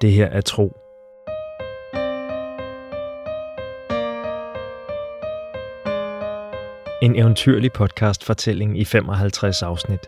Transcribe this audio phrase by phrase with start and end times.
[0.00, 0.76] Det her er tro.
[7.02, 10.00] En eventyrlig podcast-fortælling i 55 afsnit.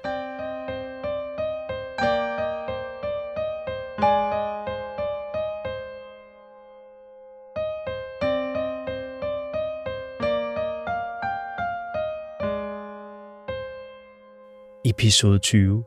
[14.85, 15.85] Episode 20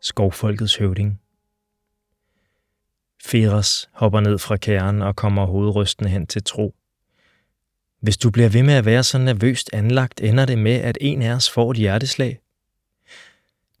[0.00, 1.20] Skovfolkets høvding
[3.26, 6.74] Feras hopper ned fra kæren og kommer hovedrystende hen til Tro.
[8.00, 11.22] Hvis du bliver ved med at være så nervøst anlagt, ender det med, at en
[11.22, 12.38] af os får et hjerteslag.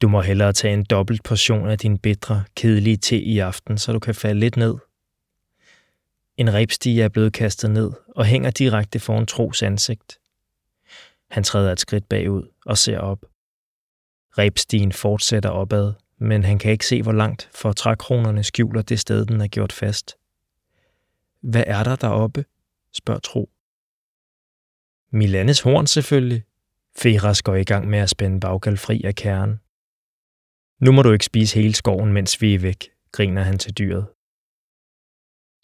[0.02, 3.92] Du må hellere tage en dobbelt portion af din bitre, kedelige te i aften, så
[3.92, 4.74] du kan falde lidt ned.
[6.36, 10.18] En rebstige er blevet kastet ned og hænger direkte foran Tros ansigt.
[11.30, 13.24] Han træder et skridt bagud og ser op.
[14.38, 19.26] Rebstigen fortsætter opad, men han kan ikke se, hvor langt, for trækronerne skjuler det sted,
[19.26, 20.16] den er gjort fast.
[21.40, 22.44] Hvad er der deroppe?
[22.92, 23.50] spørger Tro.
[25.12, 26.42] Milanes horn selvfølgelig.
[26.98, 29.60] Feras går i gang med at spænde baggal fri af kernen.
[30.80, 34.06] Nu må du ikke spise hele skoven, mens vi er væk, griner han til dyret.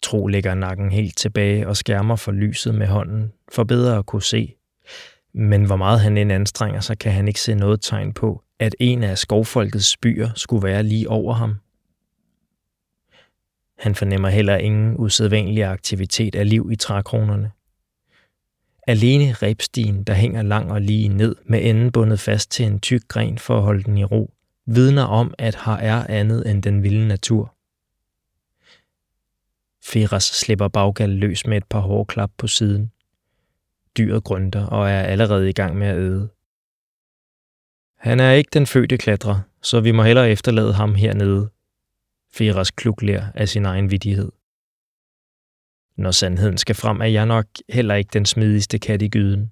[0.03, 4.23] Tro lægger nakken helt tilbage og skærmer for lyset med hånden, for bedre at kunne
[4.23, 4.55] se.
[5.33, 8.75] Men hvor meget han end anstrenger sig, kan han ikke se noget tegn på, at
[8.79, 11.55] en af skovfolkets byer skulle være lige over ham.
[13.77, 17.51] Han fornemmer heller ingen usædvanlig aktivitet af liv i trækronerne.
[18.87, 23.07] Alene rebstien, der hænger lang og lige ned med enden bundet fast til en tyk
[23.07, 24.33] gren for at holde den i ro,
[24.65, 27.55] vidner om, at her er andet end den vilde natur.
[29.85, 32.91] Feras slipper baggal løs med et par hårklap på siden.
[33.97, 36.29] Dyret grønter og er allerede i gang med at æde.
[38.03, 41.49] Han er ikke den fødte klatrer, så vi må hellere efterlade ham hernede.
[42.33, 44.31] Feras klukler af sin egen vidighed.
[45.95, 49.51] Når sandheden skal frem, er jeg nok heller ikke den smidigste kat i gyden.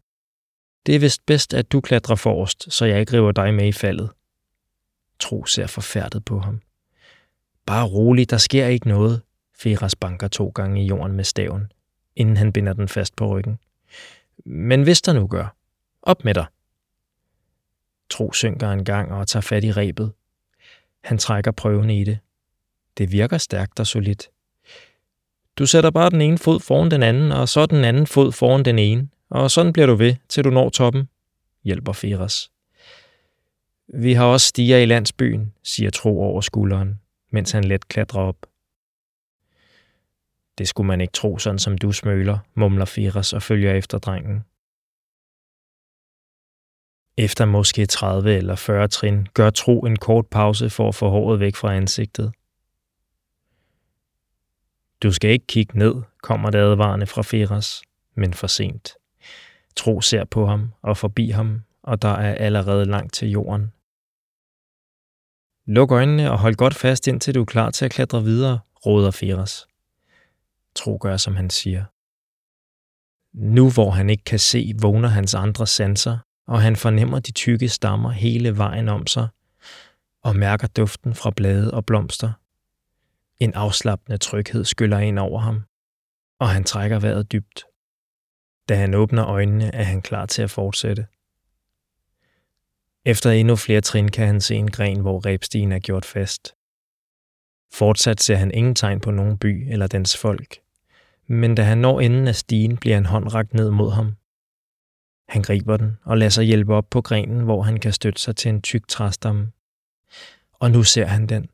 [0.86, 3.72] Det er vist bedst, at du klatrer forrest, så jeg ikke river dig med i
[3.72, 4.10] faldet.
[5.20, 6.62] Tro ser forfærdet på ham.
[7.66, 9.22] Bare rolig, der sker ikke noget,
[9.60, 11.72] Feras banker to gange i jorden med staven,
[12.16, 13.60] inden han binder den fast på ryggen.
[14.46, 15.56] Men hvis der nu gør,
[16.02, 16.46] op med dig.
[18.12, 20.12] Tro synker en gang og tager fat i rebet.
[21.04, 22.20] Han trækker prøven i det.
[22.98, 24.30] Det virker stærkt og solidt.
[25.58, 28.66] Du sætter bare den ene fod foran den anden, og så den anden fod foran
[28.66, 31.10] den ene, og sådan bliver du ved, til du når toppen,
[31.64, 32.52] hjælper Feras.
[33.94, 37.00] Vi har også stiger i landsbyen, siger Tro over skulderen,
[37.32, 38.46] mens han let klatrer op.
[40.58, 44.44] Det skulle man ikke tro, sådan som du smøler, mumler Firas og følger efter drengen.
[47.18, 51.40] Efter måske 30 eller 40 trin gør Tro en kort pause for at få håret
[51.40, 52.34] væk fra ansigtet.
[55.04, 57.82] Du skal ikke kigge ned, kommer det advarende fra Feras,
[58.16, 58.90] men for sent.
[59.76, 63.74] Tro ser på ham og forbi ham, og der er allerede langt til jorden.
[65.66, 69.12] Luk øjnene og hold godt fast, indtil du er klar til at klatre videre, råder
[69.12, 69.68] Feras.
[70.76, 71.86] Tro gør, som han siger.
[73.34, 76.18] Nu hvor han ikke kan se, vågner hans andre sanser,
[76.52, 79.28] og han fornemmer de tykke stammer hele vejen om sig,
[80.24, 82.32] og mærker duften fra blade og blomster.
[83.40, 85.64] En afslappende tryghed skyller ind over ham,
[86.40, 87.64] og han trækker vejret dybt.
[88.70, 91.08] Da han åbner øjnene, er han klar til at fortsætte.
[93.06, 96.56] Efter endnu flere trin kan han se en gren, hvor rebstigen er gjort fast.
[97.74, 100.60] Fortsat ser han ingen tegn på nogen by eller dens folk,
[101.28, 104.16] men da han når enden af stigen, bliver en hånd rakt ned mod ham.
[105.32, 108.36] Han griber den og lader sig hjælpe op på grenen, hvor han kan støtte sig
[108.36, 109.52] til en tyk træstamme.
[110.54, 111.50] Og nu ser han den.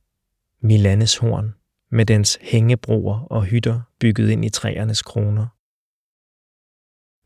[0.62, 1.56] Milanes horn
[1.92, 5.48] med dens hængebroer og hytter bygget ind i træernes kroner.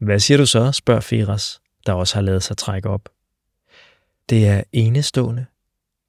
[0.05, 3.09] Hvad siger du så, spørger Feras, der også har lavet sig trække op.
[4.29, 5.45] Det er enestående.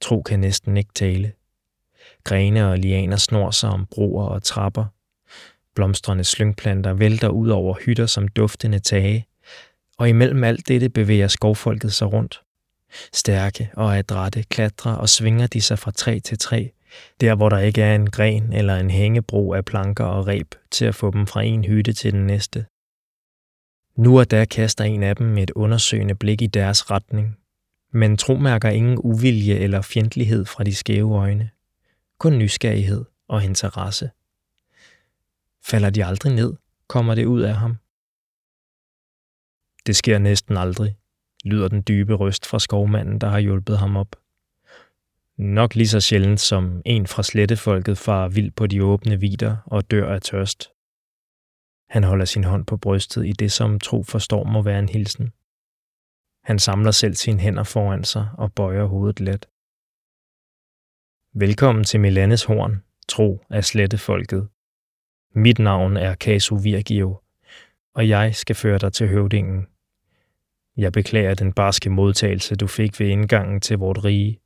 [0.00, 1.32] Tro kan næsten ikke tale.
[2.25, 4.84] Grene og lianer snor sig om broer og trapper.
[5.75, 9.26] Blomstrende slyngplanter vælter ud over hytter som duftende tage,
[10.02, 12.40] og imellem alt dette bevæger skovfolket sig rundt.
[13.12, 16.66] Stærke og adrette klatrer og svinger de sig fra træ til træ,
[17.20, 20.84] der hvor der ikke er en gren eller en hængebro af planker og reb til
[20.84, 22.66] at få dem fra en hytte til den næste.
[23.96, 27.38] Nu og da kaster en af dem et undersøgende blik i deres retning,
[27.93, 31.50] men tro mærker ingen uvilje eller fjendtlighed fra de skæve øjne.
[32.19, 34.10] Kun nysgerrighed og interesse.
[35.64, 36.55] Falder de aldrig ned,
[36.88, 37.76] kommer det ud af ham.
[39.87, 40.96] Det sker næsten aldrig,
[41.44, 44.17] lyder den dybe røst fra skovmanden, der har hjulpet ham op.
[45.38, 49.90] Nok lige så sjældent som en fra slettefolket far vild på de åbne vider og
[49.90, 50.73] dør af tørst.
[51.88, 55.32] Han holder sin hånd på brystet i det, som tro forstår må være en hilsen.
[56.44, 59.46] Han samler selv sine hænder foran sig og bøjer hovedet let.
[61.34, 64.49] Velkommen til Milanes Horn, tro af slettefolket.
[65.34, 67.20] Mit navn er Casu Virgio,
[67.94, 69.67] og jeg skal føre dig til høvdingen.
[70.76, 74.40] Jeg beklager den barske modtagelse, du fik ved indgangen til vort rige.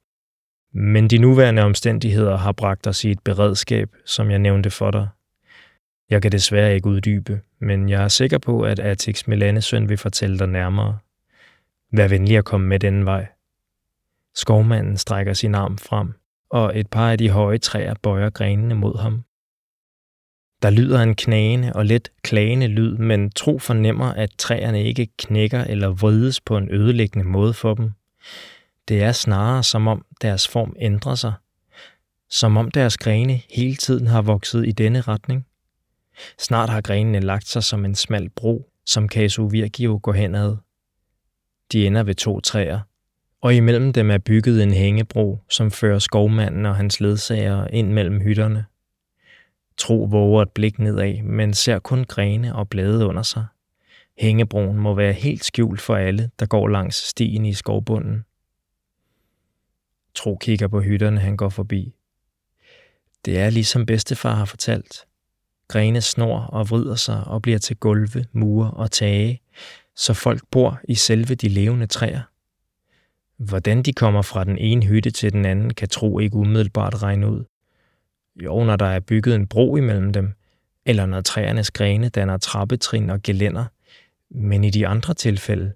[0.72, 5.08] Men de nuværende omstændigheder har bragt os i et beredskab, som jeg nævnte for dig.
[6.10, 10.38] Jeg kan desværre ikke uddybe, men jeg er sikker på, at Atix Melanesøn vil fortælle
[10.38, 10.98] dig nærmere.
[11.92, 13.26] Vær venlig at komme med denne vej.
[14.34, 16.12] Skovmanden strækker sin arm frem,
[16.50, 19.24] og et par af de høje træer bøjer grenene mod ham.
[20.62, 25.64] Der lyder en knagende og let klagende lyd, men tro fornemmer, at træerne ikke knækker
[25.64, 27.90] eller vrides på en ødelæggende måde for dem.
[28.88, 31.32] Det er snarere som om deres form ændrer sig.
[32.30, 35.46] Som om deres grene hele tiden har vokset i denne retning.
[36.38, 40.56] Snart har grenene lagt sig som en smal bro, som Casu Virgio går henad.
[41.72, 42.80] De ender ved to træer,
[43.40, 48.20] og imellem dem er bygget en hængebro, som fører skovmanden og hans ledsagere ind mellem
[48.20, 48.64] hytterne.
[49.78, 53.46] Tro våger et blik nedad, men ser kun grene og blade under sig.
[54.18, 58.24] Hængebroen må være helt skjult for alle, der går langs stien i skovbunden.
[60.14, 61.94] Tro kigger på hytterne, han går forbi.
[63.24, 65.06] Det er ligesom bedstefar har fortalt.
[65.68, 69.40] Grene snor og vrider sig og bliver til gulve, mure og tage,
[69.96, 72.22] så folk bor i selve de levende træer.
[73.36, 77.30] Hvordan de kommer fra den ene hytte til den anden, kan tro ikke umiddelbart regne
[77.30, 77.44] ud.
[78.36, 80.32] Jo, når der er bygget en bro imellem dem,
[80.86, 83.64] eller når træernes grene danner trappetrin og gelænder.
[84.30, 85.72] Men i de andre tilfælde,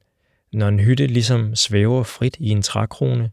[0.53, 3.31] når en hytte ligesom svæver frit i en trækrone,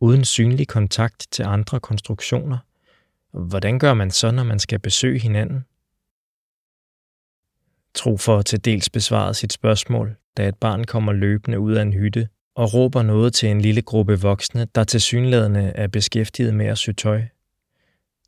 [0.00, 2.58] uden synlig kontakt til andre konstruktioner,
[3.32, 5.64] hvordan gør man så, når man skal besøge hinanden?
[7.94, 11.92] Tro for til dels besvaret sit spørgsmål, da et barn kommer løbende ud af en
[11.92, 16.66] hytte og råber noget til en lille gruppe voksne, der til synlædende er beskæftiget med
[16.66, 17.22] at sy tøj.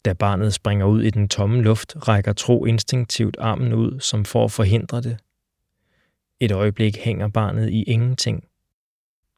[0.06, 4.44] Da barnet springer ud i den tomme luft, rækker Tro instinktivt armen ud, som for
[4.44, 5.19] at forhindre det.
[6.41, 8.44] Et øjeblik hænger barnet i ingenting.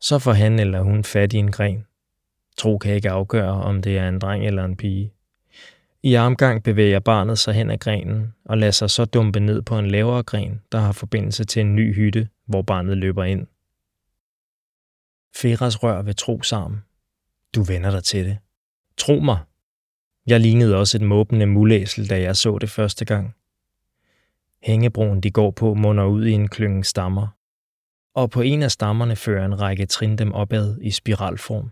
[0.00, 1.86] Så får han eller hun fat i en gren.
[2.56, 5.12] Tro kan ikke afgøre, om det er en dreng eller en pige.
[6.02, 9.78] I armgang bevæger barnet sig hen ad grenen og lader sig så dumpe ned på
[9.78, 13.46] en lavere gren, der har forbindelse til en ny hytte, hvor barnet løber ind.
[15.36, 16.80] Feras rør ved Tros arm.
[17.54, 18.38] Du vender dig til det.
[18.96, 19.38] Tro mig.
[20.28, 23.34] Jeg lignede også et måbende mulæsel, da jeg så det første gang.
[24.62, 27.26] Hængebroen, de går på, munder ud i en klynge stammer.
[28.14, 31.70] Og på en af stammerne fører en række trin dem opad i spiralform.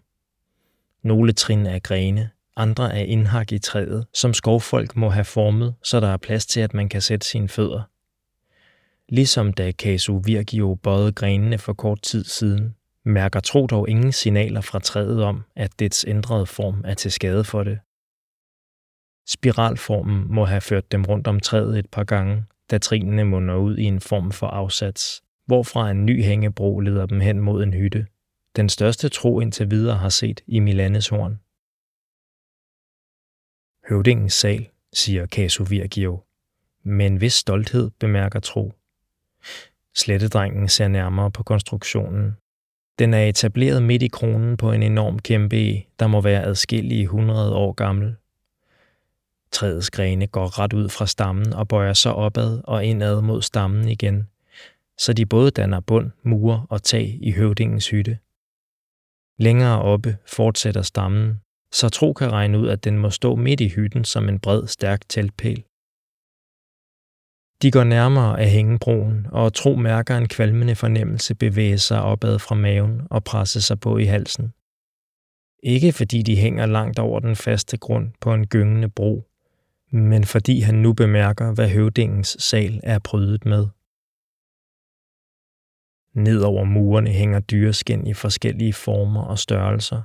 [1.02, 6.00] Nogle trin er grene, andre er indhak i træet, som skovfolk må have formet, så
[6.00, 7.82] der er plads til, at man kan sætte sine fødder.
[9.08, 12.74] Ligesom da Casu Virgio bøjede grenene for kort tid siden,
[13.04, 17.44] mærker Tro dog ingen signaler fra træet om, at dets ændrede form er til skade
[17.44, 17.78] for det.
[19.26, 23.76] Spiralformen må have ført dem rundt om træet et par gange, da trinene munder ud
[23.76, 28.06] i en form for afsats, hvorfra en ny hængebro leder dem hen mod en hytte.
[28.56, 31.40] Den største tro indtil videre har set i Milanes horn.
[33.88, 36.22] Høvdingens sal, siger Casu Virgio.
[36.82, 38.72] Men en vis stolthed bemærker Tro.
[39.94, 42.36] Slettedrengen ser nærmere på konstruktionen.
[42.98, 47.02] Den er etableret midt i kronen på en enorm kæmpe e, der må være adskillige
[47.02, 48.16] 100 år gammel.
[49.56, 53.88] Træets grene går ret ud fra stammen og bøjer sig opad og indad mod stammen
[53.88, 54.28] igen,
[54.98, 58.18] så de både danner bund, mure og tag i høvdingens hytte.
[59.38, 61.40] Længere oppe fortsætter stammen,
[61.72, 64.66] så Tro kan regne ud, at den må stå midt i hytten som en bred,
[64.66, 65.64] stærk teltpæl.
[67.62, 72.54] De går nærmere af hængebroen, og Tro mærker en kvalmende fornemmelse bevæge sig opad fra
[72.54, 74.52] maven og presse sig på i halsen.
[75.62, 79.24] Ikke fordi de hænger langt over den faste grund på en gyngende bro,
[79.96, 83.66] men fordi han nu bemærker, hvad høvdingens sal er prydet med.
[86.14, 90.02] Ned over murene hænger dyreskin i forskellige former og størrelser.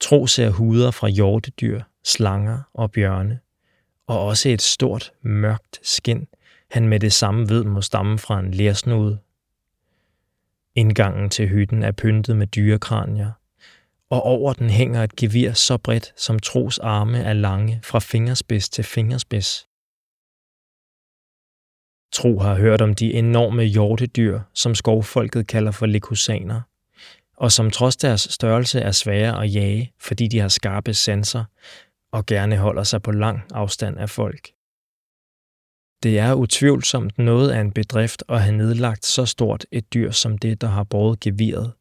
[0.00, 3.40] Tro ser huder fra hjortedyr, slanger og bjørne,
[4.06, 6.26] og også et stort, mørkt skin,
[6.70, 9.18] han med det samme ved må stamme fra en lærsnude.
[10.74, 13.30] Indgangen til hytten er pyntet med dyrekranier,
[14.12, 18.68] og over den hænger et gevir så bredt, som Tros arme er lange fra fingerspids
[18.68, 19.66] til fingerspids.
[22.12, 26.60] Tro har hørt om de enorme hjortedyr, som skovfolket kalder for lekusaner,
[27.36, 31.44] og som trods deres størrelse er svære at jage, fordi de har skarpe sanser
[32.12, 34.48] og gerne holder sig på lang afstand af folk.
[36.02, 40.38] Det er utvivlsomt noget af en bedrift at have nedlagt så stort et dyr som
[40.38, 41.72] det, der har båret geviret,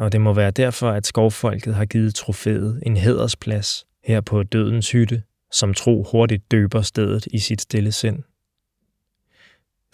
[0.00, 4.90] og det må være derfor, at skovfolket har givet trofæet en hædersplads her på dødens
[4.90, 8.22] hytte, som tro hurtigt døber stedet i sit stille sind.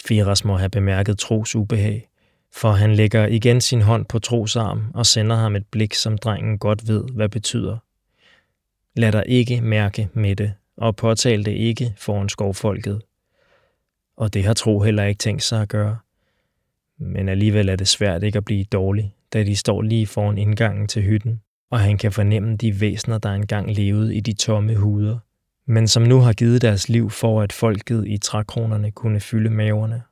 [0.07, 2.09] Firas må have bemærket Tros ubehag,
[2.55, 6.19] for han lægger igen sin hånd på Tros arm og sender ham et blik, som
[6.19, 7.77] drengen godt ved, hvad betyder.
[8.97, 13.03] Lad dig ikke mærke med det, og påtal det ikke foran skovfolket.
[14.17, 15.97] Og det har Tro heller ikke tænkt sig at gøre.
[16.99, 20.89] Men alligevel er det svært ikke at blive dårlig, da de står lige foran indgangen
[20.89, 21.41] til hytten,
[21.71, 25.19] og han kan fornemme de væsner, der engang levede i de tomme huder,
[25.67, 30.03] men som nu har givet deres liv for, at folket i trækronerne kunne fylde maverne.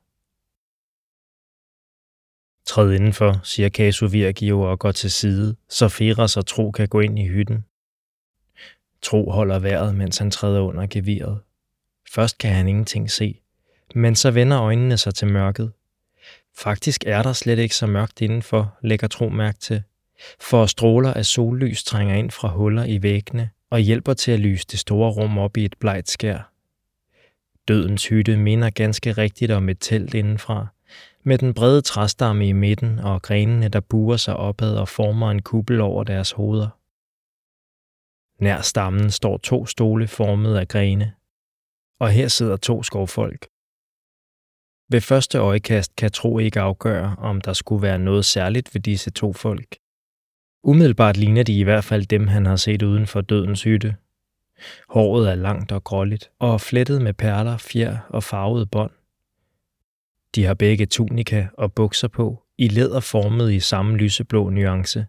[2.67, 7.01] Træd indenfor, siger Kasu Virgio og går til side, så Feras og Tro kan gå
[7.01, 7.65] ind i hytten.
[9.03, 11.41] Tro holder vejret, mens han træder under geviret.
[12.11, 13.41] Først kan han ingenting se,
[13.95, 15.73] men så vender øjnene sig til mørket.
[16.57, 19.83] Faktisk er der slet ikke så mørkt indenfor, lægger Tro mærke til,
[20.41, 24.67] for stråler af sollys trænger ind fra huller i væggene og hjælper til at lyse
[24.71, 26.53] det store rum op i et blegt skær.
[27.69, 30.67] Dødens hytte minder ganske rigtigt om et telt indenfra,
[31.23, 35.43] med den brede træstamme i midten og grenene, der buer sig opad og former en
[35.43, 36.69] kuppel over deres hoveder.
[38.43, 41.13] Nær stammen står to stole formet af grene,
[41.99, 43.47] og her sidder to skovfolk.
[44.95, 49.11] Ved første øjekast kan Tro ikke afgøre, om der skulle være noget særligt ved disse
[49.11, 49.77] to folk.
[50.63, 53.97] Umiddelbart ligner de i hvert fald dem, han har set uden for dødens hytte.
[54.89, 58.91] Håret er langt og gråligt, og flettet med perler, fjer og farvede bånd.
[60.35, 65.07] De har begge tunika og bukser på, i læder formet i samme lyseblå nuance.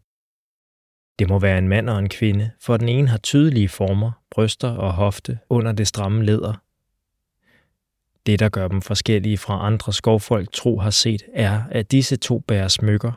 [1.20, 4.70] Det må være en mand og en kvinde, for den ene har tydelige former, bryster
[4.70, 6.65] og hofte under det stramme læder.
[8.26, 12.40] Det, der gør dem forskellige fra andre skovfolk tro har set, er, at disse to
[12.40, 13.12] bærer smykker,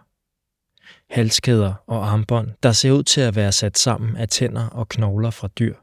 [1.10, 5.30] halskæder og armbånd, der ser ud til at være sat sammen af tænder og knogler
[5.30, 5.74] fra dyr.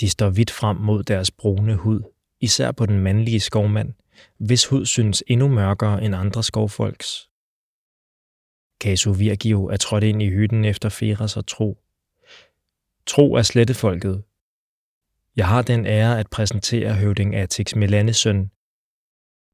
[0.00, 2.00] De står vidt frem mod deres brune hud,
[2.40, 3.94] især på den mandlige skovmand,
[4.38, 7.28] hvis hud synes endnu mørkere end andre skovfolks.
[8.80, 11.78] Casu Virgio er trådt ind i hytten efter Feras og Tro.
[13.06, 14.22] Tro er slettefolket.
[15.38, 18.50] Jeg har den ære at præsentere høvding Atix Melanes søn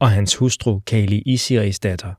[0.00, 2.14] og hans hustru Kali Isiris datter.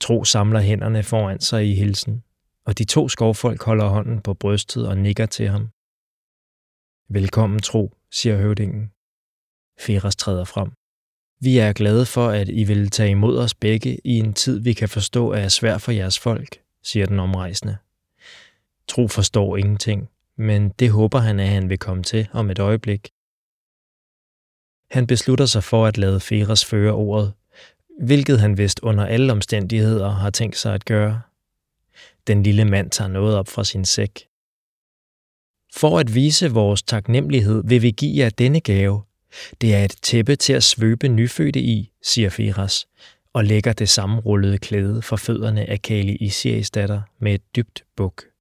[0.00, 2.24] Tro samler hænderne foran sig i hilsen,
[2.64, 5.68] og de to skovfolk holder hånden på brystet og nikker til ham.
[7.08, 8.90] Velkommen, Tro, siger høvdingen.
[9.80, 10.72] Feras træder frem.
[11.40, 14.72] Vi er glade for, at I vil tage imod os begge i en tid, vi
[14.72, 17.76] kan forstå er svær for jeres folk, siger den omrejsende.
[18.88, 23.08] Tro forstår ingenting, men det håber han, at han vil komme til om et øjeblik.
[24.90, 27.32] Han beslutter sig for at lade Feras føre ordet,
[28.00, 31.20] hvilket han vist under alle omstændigheder har tænkt sig at gøre.
[32.26, 34.28] Den lille mand tager noget op fra sin sæk.
[35.74, 39.02] For at vise vores taknemmelighed vil vi give jer denne gave.
[39.60, 42.86] Det er et tæppe til at svøbe nyfødte i, siger Firas,
[43.32, 48.33] og lægger det sammenrullede klæde for fødderne af Kali Isias datter med et dybt buk.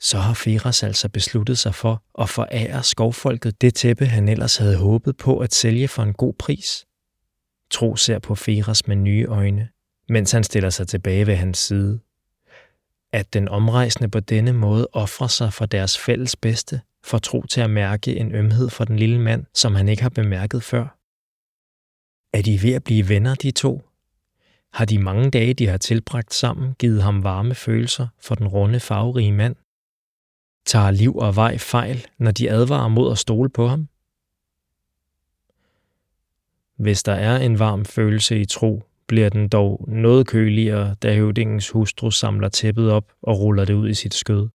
[0.00, 4.76] Så har Feras altså besluttet sig for at forære skovfolket det tæppe, han ellers havde
[4.76, 6.86] håbet på at sælge for en god pris.
[7.70, 9.68] Tro ser på Feras med nye øjne,
[10.08, 12.00] mens han stiller sig tilbage ved hans side.
[13.12, 17.60] At den omrejsende på denne måde offrer sig for deres fælles bedste, får Tro til
[17.60, 20.98] at mærke en ømhed for den lille mand, som han ikke har bemærket før.
[22.32, 23.82] Er de ved at blive venner, de to?
[24.72, 28.80] Har de mange dage, de har tilbragt sammen, givet ham varme følelser for den runde,
[28.80, 29.56] farverige mand?
[30.66, 33.88] Tager liv og vej fejl, når de advarer mod at stole på ham?
[36.76, 41.70] Hvis der er en varm følelse i tro, bliver den dog noget køligere, da høvdingens
[41.70, 44.48] hustru samler tæppet op og ruller det ud i sit skød.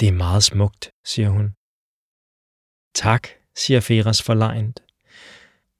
[0.00, 1.54] Det er meget smukt, siger hun.
[2.94, 4.82] Tak, siger Feras forlejent.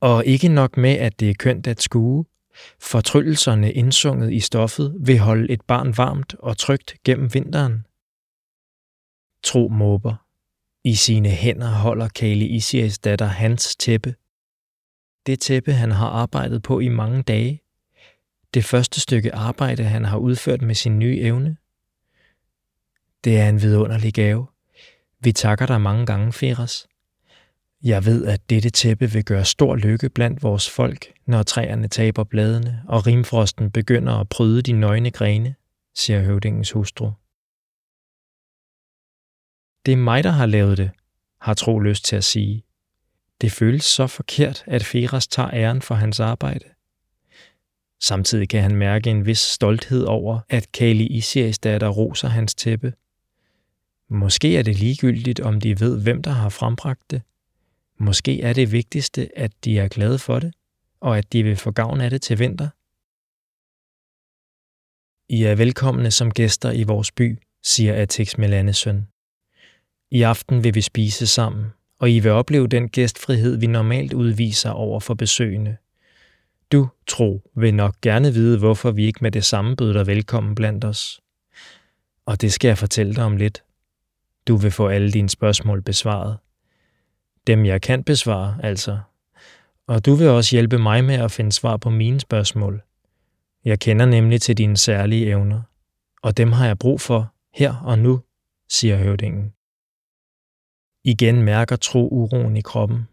[0.01, 2.25] Og ikke nok med, at det er kønt at skue.
[2.81, 7.85] Fortryllelserne indsunget i stoffet vil holde et barn varmt og trygt gennem vinteren.
[9.43, 10.15] Tro måber.
[10.85, 14.15] I sine hænder holder Kali Isias datter hans tæppe,
[15.27, 17.63] det tæppe, han har arbejdet på i mange dage.
[18.55, 21.57] Det første stykke arbejde, han har udført med sin nye evne.
[23.25, 24.47] Det er en vidunderlig gave.
[25.21, 26.87] Vi takker dig mange gange, Feras.
[27.83, 32.25] Jeg ved, at dette tæppe vil gøre stor lykke blandt vores folk, når træerne taber
[32.25, 35.55] bladene, og rimfrosten begynder at pryde de nøgne grene,
[35.95, 37.11] siger høvdingens hustru.
[39.87, 40.91] Det er mig, der har lavet det,
[41.41, 42.65] har Tro lyst til at sige.
[43.41, 46.65] Det føles så forkert, at Feras tager æren for hans arbejde.
[48.03, 52.93] Samtidig kan han mærke en vis stolthed over, at Kali Isias datter roser hans tæppe.
[54.09, 57.23] Måske er det ligegyldigt, om de ved, hvem der har frembragt det.
[57.99, 60.55] Måske er det vigtigste, at de er glade for det,
[61.01, 62.69] og at de vil få gavn af det til vinter.
[65.29, 69.07] I er velkomne som gæster i vores by, siger Atix Melanes søn.
[70.11, 71.67] I aften vil vi spise sammen,
[71.99, 75.77] og I vil opleve den gæstfrihed, vi normalt udviser over for besøgende.
[76.73, 80.55] Du, tro, vil nok gerne vide, hvorfor vi ikke med det samme byder dig velkommen
[80.55, 81.21] blandt os.
[82.27, 83.63] Og det skal jeg fortælle dig om lidt.
[84.49, 86.39] Du vil få alle dine spørgsmål besvaret.
[87.47, 88.99] Dem jeg kan besvare, altså.
[89.87, 92.83] Og du vil også hjælpe mig med at finde svar på mine spørgsmål.
[93.65, 95.63] Jeg kender nemlig til dine særlige evner,
[96.23, 98.21] og dem har jeg brug for her og nu,
[98.69, 99.53] siger høvdingen.
[101.05, 103.09] Igen mærker Tro uroen i kroppen.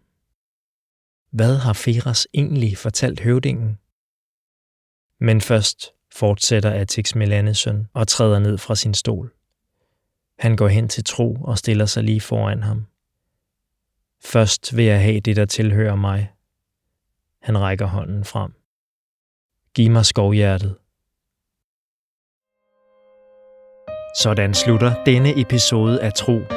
[1.32, 3.79] Hvad har Feras egentlig fortalt høvdingen?
[5.20, 9.34] Men først fortsætter Atix Melanes søn og træder ned fra sin stol.
[10.39, 12.86] Han går hen til Tro og stiller sig lige foran ham.
[14.24, 16.32] Først vil jeg have det, der tilhører mig.
[17.41, 18.53] Han rækker hånden frem.
[19.74, 20.77] Giv mig skovhjertet.
[24.20, 26.56] Sådan slutter denne episode af Tro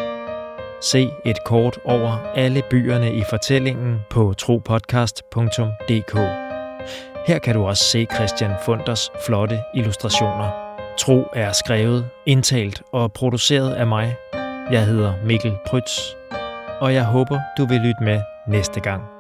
[0.81, 6.15] Se et kort over alle byerne i fortællingen på tropodcast.dk.
[7.27, 10.51] Her kan du også se Christian Funders flotte illustrationer.
[10.99, 14.17] Tro er skrevet, indtalt og produceret af mig.
[14.71, 16.01] Jeg hedder Mikkel Prytz,
[16.81, 19.20] og jeg håber, du vil lytte med næste gang.